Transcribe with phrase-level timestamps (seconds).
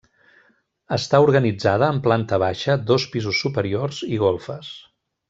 [0.97, 4.73] Està organitzada en planta baixa, dos pisos superiors i golfes.